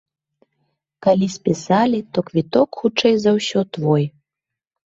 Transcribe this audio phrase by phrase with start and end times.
[1.07, 4.03] Калі спісалі, то квіток хутчэй за ўсё твой.